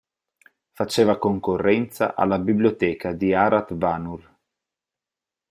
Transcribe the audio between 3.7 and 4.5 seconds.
Vanur.